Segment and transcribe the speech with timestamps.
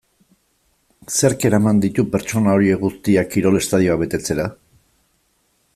[1.15, 4.49] Zerk eraman ditu pertsona horiek guztiak kirol estadioak betetzera?